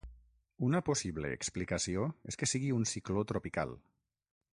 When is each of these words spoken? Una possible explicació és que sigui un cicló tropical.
Una 0.67 0.79
possible 0.87 1.29
explicació 1.39 2.07
és 2.33 2.39
que 2.43 2.49
sigui 2.53 2.73
un 2.79 2.89
cicló 2.93 3.25
tropical. 3.33 3.77